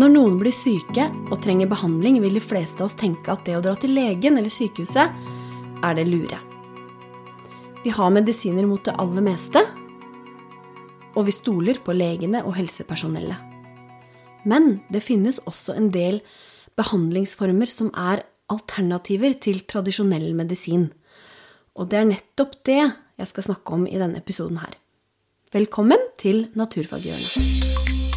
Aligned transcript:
Når 0.00 0.12
noen 0.14 0.36
blir 0.40 0.54
syke 0.54 1.10
og 1.28 1.42
trenger 1.44 1.68
behandling, 1.68 2.22
vil 2.22 2.38
de 2.38 2.40
fleste 2.40 2.80
av 2.80 2.86
oss 2.86 2.96
tenke 2.96 3.34
at 3.34 3.42
det 3.44 3.58
å 3.58 3.60
dra 3.64 3.74
til 3.76 3.92
legen 3.92 4.38
eller 4.40 4.52
sykehuset 4.52 5.12
er 5.84 5.98
det 5.98 6.06
lure. 6.08 6.38
Vi 7.84 7.92
har 7.92 8.14
medisiner 8.14 8.64
mot 8.68 8.80
det 8.86 8.94
aller 9.02 9.26
meste, 9.26 9.60
og 11.12 11.26
vi 11.26 11.34
stoler 11.36 11.82
på 11.84 11.92
legene 11.92 12.40
og 12.46 12.56
helsepersonellet. 12.56 13.36
Men 14.48 14.78
det 14.88 15.04
finnes 15.04 15.42
også 15.44 15.76
en 15.76 15.90
del 15.92 16.22
behandlingsformer 16.80 17.68
som 17.68 17.90
er 17.92 18.24
alternativer 18.48 19.36
til 19.36 19.60
tradisjonell 19.68 20.30
medisin. 20.38 20.88
Og 21.76 21.90
det 21.92 22.00
er 22.00 22.08
nettopp 22.14 22.56
det 22.64 22.80
jeg 22.80 23.32
skal 23.34 23.50
snakke 23.50 23.76
om 23.76 23.84
i 23.90 24.00
denne 24.00 24.22
episoden 24.22 24.62
her. 24.62 24.78
Velkommen 25.52 26.08
til 26.22 26.46
Naturfaghjørnet. 26.56 28.09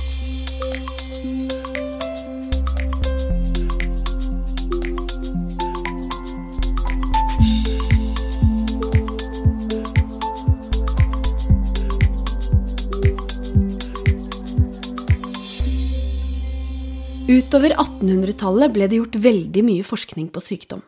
Utover 17.53 17.75
1800-tallet 17.77 18.71
ble 18.73 18.87
det 18.89 18.97
gjort 18.97 19.15
veldig 19.21 19.61
mye 19.61 19.83
forskning 19.85 20.31
på 20.33 20.41
sykdom. 20.41 20.79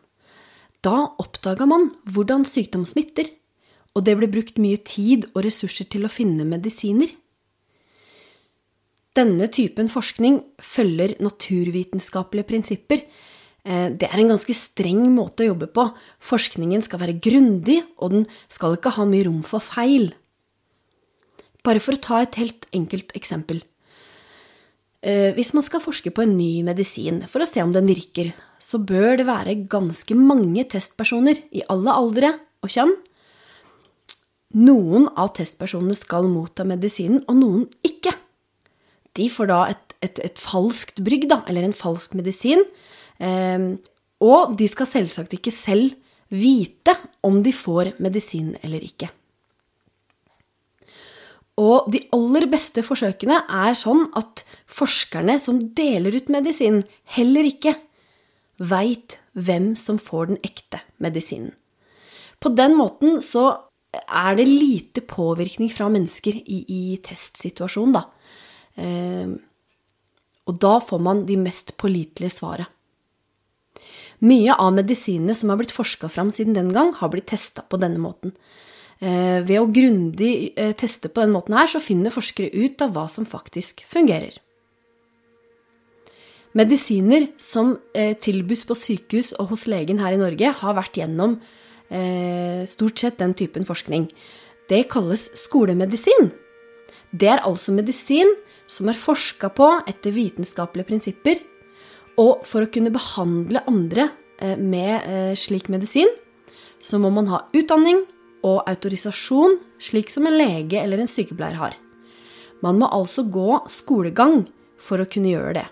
Da 0.82 1.12
oppdaga 1.22 1.62
man 1.70 1.84
hvordan 2.10 2.42
sykdom 2.42 2.82
smitter, 2.90 3.28
og 3.94 4.02
det 4.08 4.16
ble 4.18 4.26
brukt 4.32 4.58
mye 4.58 4.80
tid 4.82 5.28
og 5.28 5.44
ressurser 5.46 5.86
til 5.86 6.02
å 6.02 6.10
finne 6.10 6.42
medisiner. 6.42 7.12
Denne 9.14 9.46
typen 9.46 9.86
forskning 9.86 10.40
følger 10.58 11.14
naturvitenskapelige 11.22 12.50
prinsipper. 12.50 13.06
Eh, 13.62 13.86
det 13.94 14.10
er 14.10 14.24
en 14.24 14.34
ganske 14.34 14.58
streng 14.58 15.06
måte 15.14 15.46
å 15.46 15.52
jobbe 15.52 15.70
på. 15.70 15.86
Forskningen 16.18 16.82
skal 16.82 17.04
være 17.04 17.20
grundig, 17.22 17.78
og 18.02 18.10
den 18.16 18.26
skal 18.50 18.74
ikke 18.74 18.96
ha 18.98 19.06
mye 19.06 19.30
rom 19.30 19.46
for 19.46 19.62
feil. 19.62 20.10
Bare 21.62 21.78
for 21.78 21.94
å 21.94 22.04
ta 22.10 22.24
et 22.26 22.42
helt 22.42 22.66
enkelt 22.74 23.14
eksempel. 23.14 23.62
Eh, 25.04 25.32
hvis 25.36 25.52
man 25.54 25.64
skal 25.64 25.82
forske 25.84 26.10
på 26.14 26.24
en 26.24 26.36
ny 26.38 26.62
medisin 26.66 27.22
for 27.30 27.44
å 27.44 27.48
se 27.48 27.62
om 27.62 27.72
den 27.74 27.88
virker, 27.90 28.32
så 28.62 28.80
bør 28.80 29.18
det 29.20 29.26
være 29.28 29.58
ganske 29.70 30.16
mange 30.16 30.64
testpersoner 30.72 31.42
i 31.52 31.64
alle 31.72 31.92
aldre 31.92 32.32
og 32.64 32.72
kjønn. 32.72 32.94
Noen 34.56 35.10
av 35.18 35.34
testpersonene 35.36 35.96
skal 35.98 36.30
motta 36.32 36.64
medisinen, 36.64 37.20
og 37.28 37.36
noen 37.42 37.66
ikke. 37.84 38.14
De 39.16 39.28
får 39.32 39.50
da 39.50 39.60
et, 39.72 39.94
et, 40.04 40.22
et 40.30 40.40
falskt 40.40 41.02
brygg, 41.04 41.28
da, 41.28 41.42
eller 41.50 41.66
en 41.66 41.76
falsk 41.76 42.16
medisin. 42.16 42.64
Eh, 43.20 43.76
og 44.24 44.56
de 44.56 44.68
skal 44.70 44.88
selvsagt 44.88 45.36
ikke 45.36 45.52
selv 45.52 45.92
vite 46.32 46.96
om 47.26 47.42
de 47.44 47.52
får 47.54 47.92
medisin 48.02 48.54
eller 48.64 48.82
ikke. 48.82 49.10
Og 51.56 51.88
de 51.92 52.02
aller 52.12 52.44
beste 52.52 52.82
forsøkene 52.84 53.42
er 53.48 53.76
sånn 53.78 54.04
at 54.18 54.44
forskerne 54.66 55.38
som 55.42 55.60
deler 55.78 56.16
ut 56.16 56.32
medisin, 56.32 56.82
heller 57.16 57.46
ikke 57.48 57.76
veit 58.58 59.18
hvem 59.36 59.74
som 59.78 60.00
får 60.00 60.32
den 60.32 60.42
ekte 60.46 60.80
medisinen. 61.02 61.52
På 62.40 62.52
den 62.52 62.76
måten 62.76 63.20
så 63.24 63.48
er 63.96 64.36
det 64.36 64.46
lite 64.48 65.02
påvirkning 65.08 65.70
fra 65.72 65.88
mennesker 65.92 66.36
i, 66.36 66.62
i 66.68 66.96
testsituasjonen, 67.04 67.96
da. 67.96 68.02
Eh, 68.76 69.36
og 70.46 70.58
da 70.62 70.76
får 70.84 71.02
man 71.02 71.24
de 71.26 71.38
mest 71.40 71.74
pålitelige 71.80 72.36
svaret. 72.36 72.70
Mye 74.24 74.54
av 74.54 74.72
medisinene 74.72 75.34
som 75.36 75.50
har 75.52 75.58
blitt 75.60 75.74
forska 75.74 76.08
fram 76.12 76.30
siden 76.32 76.56
den 76.56 76.70
gang, 76.72 76.94
har 76.96 77.10
blitt 77.12 77.28
testa 77.32 77.64
på 77.66 77.80
denne 77.80 78.00
måten. 78.00 78.32
Eh, 78.98 79.42
ved 79.44 79.60
å 79.60 79.68
grundig 79.68 80.54
eh, 80.56 80.72
teste 80.78 81.10
på 81.10 81.20
denne 81.20 81.36
måten 81.36 81.56
her, 81.56 81.68
så 81.68 81.82
finner 81.84 82.14
forskere 82.14 82.48
ut 82.54 82.80
av 82.84 82.94
hva 82.96 83.04
som 83.12 83.28
faktisk 83.28 83.84
fungerer. 83.90 84.38
Medisiner 86.56 87.28
som 87.40 87.74
eh, 87.92 88.14
tilbys 88.16 88.64
på 88.68 88.76
sykehus 88.78 89.34
og 89.36 89.52
hos 89.52 89.66
legen 89.68 90.00
her 90.00 90.16
i 90.16 90.20
Norge, 90.20 90.52
har 90.62 90.76
vært 90.78 91.00
gjennom 91.02 91.40
stort 92.66 92.98
sett 92.98 93.20
den 93.20 93.30
typen 93.38 93.62
forskning. 93.62 94.08
Det 94.66 94.88
kalles 94.90 95.28
skolemedisin. 95.38 96.32
Det 97.14 97.28
er 97.30 97.44
altså 97.46 97.70
medisin 97.70 98.32
som 98.66 98.90
er 98.90 98.98
forska 98.98 99.52
på 99.54 99.68
etter 99.86 100.10
vitenskapelige 100.16 100.88
prinsipper. 100.88 101.38
Og 102.18 102.42
for 102.42 102.66
å 102.66 102.70
kunne 102.74 102.90
behandle 102.90 103.62
andre 103.70 104.08
med 104.58 105.38
slik 105.38 105.70
medisin, 105.70 106.10
så 106.82 106.98
må 106.98 107.12
man 107.14 107.30
ha 107.30 107.44
utdanning, 107.54 108.02
og 108.46 108.66
autorisasjon, 108.68 109.60
slik 109.82 110.10
som 110.12 110.26
en 110.28 110.36
lege 110.38 110.78
eller 110.82 111.02
en 111.02 111.10
sykepleier 111.10 111.58
har. 111.58 111.78
Man 112.64 112.78
må 112.80 112.90
altså 112.90 113.24
gå 113.30 113.62
skolegang 113.70 114.44
for 114.78 115.02
å 115.02 115.08
kunne 115.10 115.32
gjøre 115.32 115.56
det. 115.60 115.66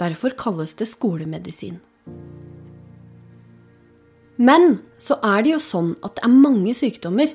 Derfor 0.00 0.34
kalles 0.38 0.74
det 0.80 0.88
skolemedisin. 0.88 1.78
Men 4.40 4.78
så 4.96 5.18
er 5.20 5.44
det 5.44 5.52
jo 5.52 5.60
sånn 5.60 5.90
at 6.00 6.16
det 6.16 6.24
er 6.24 6.32
mange 6.32 6.72
sykdommer 6.76 7.34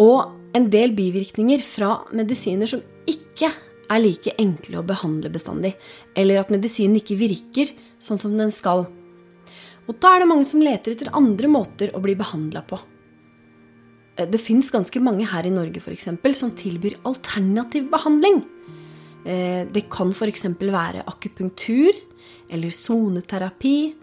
og 0.00 0.56
en 0.56 0.70
del 0.72 0.94
bivirkninger 0.96 1.60
fra 1.64 1.98
medisiner 2.16 2.70
som 2.70 2.80
ikke 3.08 3.50
er 3.92 4.00
like 4.00 4.32
enkle 4.40 4.80
å 4.80 4.86
behandle 4.88 5.28
bestandig, 5.32 5.74
eller 6.16 6.40
at 6.40 6.52
medisinen 6.52 6.96
ikke 7.00 7.18
virker 7.20 7.74
sånn 8.00 8.20
som 8.20 8.38
den 8.38 8.52
skal. 8.54 8.86
Og 9.84 9.98
da 10.00 10.14
er 10.14 10.22
det 10.22 10.30
mange 10.30 10.48
som 10.48 10.62
leter 10.64 10.94
etter 10.94 11.12
andre 11.16 11.50
måter 11.50 11.92
å 11.92 12.00
bli 12.00 12.14
behandla 12.16 12.62
på. 12.64 12.78
Eh, 14.16 14.28
det 14.28 14.40
fins 14.40 14.70
ganske 14.72 15.00
mange 15.02 15.26
her 15.28 15.48
i 15.48 15.52
Norge 15.52 15.82
for 15.84 15.92
eksempel, 15.92 16.36
som 16.38 16.54
tilbyr 16.56 17.00
alternativ 17.08 17.90
behandling. 17.92 18.40
Eh, 19.22 19.62
det 19.70 19.86
kan 19.92 20.10
f.eks. 20.10 20.48
være 20.58 21.04
akupunktur 21.06 21.94
eller 22.52 22.74
soneterapi, 22.74 23.94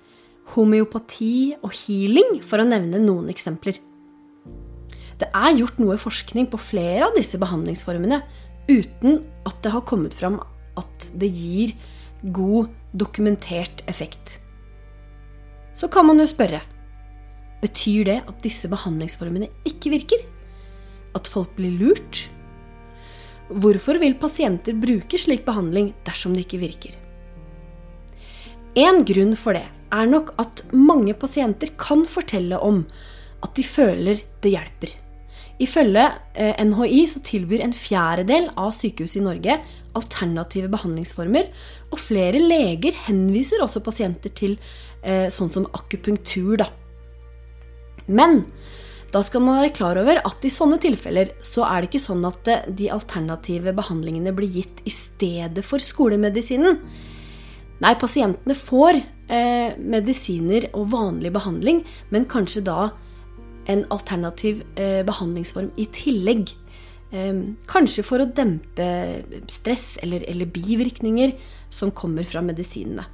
homeopati 0.55 1.55
og 1.59 1.73
healing, 1.75 2.39
for 2.41 2.61
å 2.61 2.67
nevne 2.67 3.01
noen 3.03 3.29
eksempler. 3.31 3.77
Det 5.19 5.27
er 5.35 5.57
gjort 5.57 5.79
noe 5.81 5.97
forskning 5.99 6.47
på 6.49 6.61
flere 6.61 7.09
av 7.09 7.17
disse 7.17 7.39
behandlingsformene 7.39 8.21
uten 8.69 9.19
at 9.49 9.57
det 9.65 9.73
har 9.73 9.87
kommet 9.87 10.15
fram 10.15 10.39
at 10.79 11.09
det 11.19 11.27
gir 11.35 11.73
god, 12.35 12.69
dokumentert 12.95 13.83
effekt. 13.91 14.37
Så 15.75 15.87
kan 15.91 16.07
man 16.07 16.19
jo 16.19 16.27
spørre 16.27 16.63
Betyr 17.59 18.05
det 18.07 18.19
at 18.23 18.37
disse 18.39 18.69
behandlingsformene 18.71 19.49
ikke 19.67 19.91
virker? 19.91 20.21
At 21.11 21.27
folk 21.27 21.51
blir 21.57 21.73
lurt? 21.75 22.29
Hvorfor 23.49 23.97
vil 23.97 24.13
pasienter 24.21 24.77
bruke 24.77 25.17
slik 25.17 25.45
behandling 25.47 25.93
dersom 26.05 26.35
det 26.37 26.45
ikke 26.45 26.61
virker? 26.61 26.95
En 28.77 29.01
grunn 29.07 29.33
for 29.39 29.57
det 29.57 29.65
er 29.89 30.09
nok 30.09 30.35
at 30.41 30.63
mange 30.75 31.15
pasienter 31.17 31.71
kan 31.81 32.05
fortelle 32.05 32.59
om 32.61 32.83
at 33.43 33.55
de 33.57 33.65
føler 33.65 34.21
det 34.43 34.53
hjelper. 34.53 34.93
Ifølge 35.59 36.05
eh, 36.39 36.55
NHI 36.63 37.01
så 37.11 37.19
tilbyr 37.25 37.65
en 37.65 37.73
fjerdedel 37.75 38.47
av 38.55 38.71
sykehus 38.77 39.17
i 39.19 39.23
Norge 39.25 39.57
alternative 39.97 40.69
behandlingsformer, 40.71 41.49
og 41.89 41.99
flere 41.99 42.39
leger 42.39 42.95
henviser 43.07 43.63
også 43.63 43.81
pasienter 43.83 44.31
til 44.37 44.55
eh, 45.03 45.27
sånn 45.33 45.51
som 45.51 45.67
akupunktur. 45.73 46.61
da. 46.61 46.69
Men 48.07 48.45
da 49.13 49.21
skal 49.25 49.41
man 49.41 49.57
være 49.57 49.73
klar 49.73 49.97
over 49.97 50.21
at 50.21 50.45
i 50.45 50.51
sånne 50.53 50.77
tilfeller 50.81 51.31
så 51.45 51.65
er 51.65 51.81
det 51.81 51.89
ikke 51.89 52.03
sånn 52.03 52.25
at 52.29 52.49
de 52.77 52.89
alternative 52.93 53.73
behandlingene 53.77 54.33
blir 54.37 54.51
gitt 54.59 54.83
i 54.85 54.93
stedet 54.93 55.63
for 55.65 55.81
skolemedisinen. 55.81 56.77
Nei, 57.79 57.93
pasientene 57.95 58.55
får 58.59 58.99
eh, 59.31 59.77
medisiner 59.79 60.67
og 60.73 60.89
vanlig 60.93 61.31
behandling, 61.33 61.83
men 62.13 62.27
kanskje 62.29 62.65
da 62.67 62.89
en 63.71 63.85
alternativ 63.93 64.63
eh, 64.75 65.01
behandlingsform 65.07 65.71
i 65.79 65.87
tillegg. 65.95 66.51
Eh, 67.09 67.45
kanskje 67.71 68.05
for 68.05 68.21
å 68.21 68.29
dempe 68.29 68.89
stress 69.49 69.95
eller, 70.03 70.27
eller 70.29 70.51
bivirkninger 70.53 71.37
som 71.73 71.95
kommer 71.95 72.27
fra 72.27 72.43
medisinene. 72.45 73.07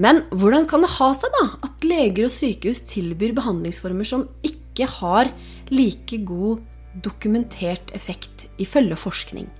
Men 0.00 0.22
hvordan 0.32 0.64
kan 0.68 0.84
det 0.84 0.94
ha 0.96 1.10
seg 1.16 1.32
da 1.36 1.44
at 1.66 1.86
leger 1.86 2.26
og 2.26 2.32
sykehus 2.32 2.82
tilbyr 2.88 3.34
behandlingsformer 3.36 4.08
som 4.08 4.26
ikke 4.46 4.86
har 4.88 5.28
like 5.68 6.22
god 6.24 6.62
dokumentert 7.04 7.92
effekt 7.96 8.48
ifølge 8.62 8.96
forskning? 8.98 9.50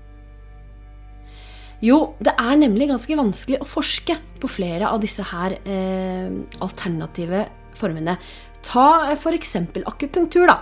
Jo, 1.85 2.15
det 2.21 2.33
er 2.37 2.59
nemlig 2.61 2.91
ganske 2.91 3.17
vanskelig 3.17 3.61
å 3.61 3.69
forske 3.69 4.17
på 4.41 4.49
flere 4.53 4.89
av 4.89 5.01
disse 5.01 5.25
her 5.25 5.57
eh, 5.61 6.29
alternative 6.61 7.47
formene. 7.77 8.19
Ta 8.65 8.89
eh, 9.09 9.17
f.eks. 9.17 9.55
akupunktur, 9.89 10.49
da. 10.49 10.59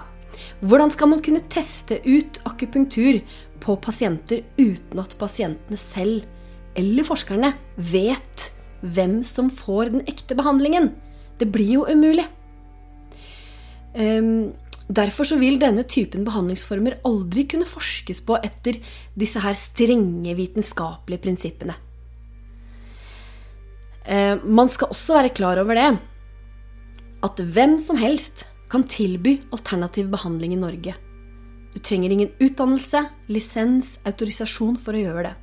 Hvordan 0.62 0.92
skal 0.94 1.10
man 1.10 1.22
kunne 1.24 1.42
teste 1.50 1.98
ut 2.06 2.38
akupunktur 2.46 3.18
på 3.62 3.74
pasienter 3.82 4.44
uten 4.58 5.02
at 5.02 5.18
pasientene 5.18 5.78
selv 5.80 6.22
eller 6.78 7.06
forskerne 7.06 7.50
vet 7.90 8.52
hvem 8.80 9.20
som 9.26 9.50
får 9.50 9.92
den 9.94 10.04
ekte 10.10 10.36
behandlingen? 10.38 10.92
Det 11.38 11.48
blir 11.54 11.78
jo 11.78 11.86
umulig. 11.88 12.26
Um, 13.94 14.52
derfor 14.86 15.26
så 15.28 15.38
vil 15.40 15.58
denne 15.60 15.84
typen 15.88 16.26
behandlingsformer 16.26 17.00
aldri 17.08 17.46
kunne 17.50 17.68
forskes 17.68 18.20
på 18.26 18.38
etter 18.44 18.78
disse 19.18 19.42
her 19.42 19.56
strenge 19.58 20.36
vitenskapelige 20.38 21.24
prinsippene. 21.24 21.74
Uh, 24.08 24.38
man 24.44 24.70
skal 24.72 24.94
også 24.94 25.18
være 25.18 25.34
klar 25.36 25.60
over 25.60 25.76
det 25.76 25.90
at 27.26 27.42
hvem 27.42 27.76
som 27.82 27.98
helst 27.98 28.46
kan 28.70 28.84
tilby 28.86 29.38
alternativ 29.50 30.08
behandling 30.12 30.54
i 30.54 30.60
Norge. 30.60 30.94
Du 31.74 31.80
trenger 31.82 32.12
ingen 32.12 32.30
utdannelse, 32.40 33.04
lisens, 33.32 33.96
autorisasjon 34.06 34.78
for 34.80 34.96
å 34.96 35.02
gjøre 35.02 35.24
det. 35.28 35.34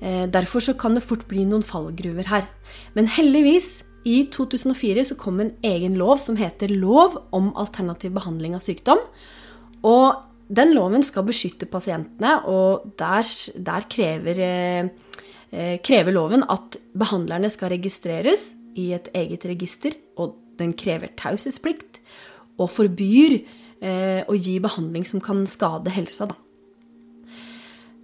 Eh, 0.00 0.26
derfor 0.30 0.62
så 0.62 0.74
kan 0.78 0.94
det 0.94 1.06
fort 1.06 1.26
bli 1.30 1.44
noen 1.48 1.66
fallgruver 1.66 2.28
her. 2.30 2.48
Men 2.94 3.10
heldigvis, 3.10 3.82
i 4.06 4.22
2004 4.32 5.04
så 5.04 5.16
kom 5.18 5.40
en 5.42 5.52
egen 5.66 5.98
lov 5.98 6.22
som 6.22 6.38
heter 6.38 6.70
Lov 6.70 7.18
om 7.34 7.50
alternativ 7.58 8.14
behandling 8.14 8.54
av 8.56 8.62
sykdom. 8.64 9.02
Og 9.84 10.22
den 10.48 10.72
loven 10.72 11.04
skal 11.04 11.26
beskytte 11.28 11.68
pasientene, 11.68 12.38
og 12.48 12.94
der, 12.98 13.26
der 13.68 13.84
krever, 13.90 14.40
eh, 14.40 14.88
eh, 15.52 15.76
krever 15.84 16.14
loven 16.14 16.46
at 16.48 16.78
behandlerne 16.96 17.50
skal 17.52 17.74
registreres 17.74 18.52
i 18.78 18.92
et 18.96 19.10
eget 19.14 19.44
register, 19.44 19.92
og 20.16 20.38
den 20.58 20.72
krever 20.72 21.12
taushetsplikt 21.18 22.00
og 22.58 22.70
forbyr 22.70 23.38
eh, 23.82 24.22
å 24.26 24.34
gi 24.34 24.58
behandling 24.62 25.04
som 25.06 25.20
kan 25.22 25.44
skade 25.46 25.92
helsa. 25.94 26.30
Da. 26.30 26.38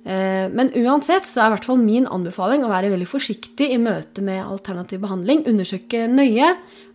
Eh, 0.05 0.47
men 0.53 0.69
uansett 0.77 1.25
så 1.25 1.41
er 1.41 1.49
i 1.49 1.55
hvert 1.55 1.67
fall 1.69 1.81
min 1.81 2.05
anbefaling 2.13 2.65
å 2.65 2.69
være 2.69 2.91
veldig 2.93 3.09
forsiktig 3.09 3.71
i 3.73 3.81
møte 3.81 4.25
med 4.25 4.43
alternativ 4.45 5.01
behandling. 5.07 5.47
Undersøke 5.49 6.05
nøye 6.13 6.51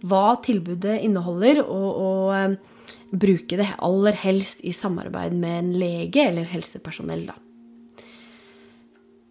hva 0.06 0.36
tilbudet 0.46 1.00
inneholder, 1.08 1.64
og, 1.66 1.90
og 2.06 2.36
eh, 2.38 2.94
bruke 3.10 3.58
det 3.58 3.72
aller 3.82 4.18
helst 4.22 4.62
i 4.62 4.74
samarbeid 4.76 5.34
med 5.34 5.64
en 5.64 5.76
lege 5.82 6.28
eller 6.30 6.46
helsepersonell. 6.54 7.26
da. 7.32 7.38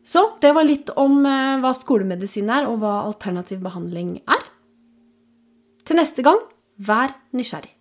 Så 0.09 0.25
det 0.43 0.51
var 0.57 0.67
litt 0.67 0.91
om 0.99 1.23
eh, 1.23 1.57
hva 1.63 1.75
skolemedisin 1.77 2.51
er, 2.51 2.67
og 2.67 2.83
hva 2.83 2.99
alternativ 3.07 3.63
behandling 3.63 4.17
er. 4.27 4.47
Til 5.87 6.03
neste 6.03 6.27
gang, 6.27 6.43
vær 6.83 7.15
nysgjerrig. 7.37 7.78